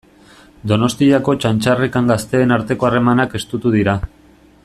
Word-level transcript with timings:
Donostiako 0.69 1.35
Txantxarrekan 1.43 2.09
gazteen 2.13 2.57
arteko 2.57 2.89
harremanak 2.91 3.39
estutu 3.43 3.75
dira. 3.79 3.97